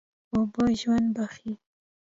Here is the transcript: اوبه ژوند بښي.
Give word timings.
اوبه 0.33 0.65
ژوند 0.79 1.07
بښي. 1.15 1.51